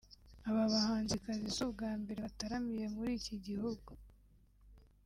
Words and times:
Aba 0.49 0.63
bahanzikazi 0.73 1.47
si 1.55 1.61
ubwa 1.65 1.89
mbere 2.01 2.19
bataramiye 2.25 2.85
muri 2.95 3.11
iki 3.19 3.35
gihugu 3.47 3.91